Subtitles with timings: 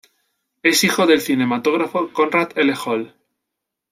[0.63, 2.73] Es hijo del cinematógrafo Conrad L.
[2.87, 3.13] Hall.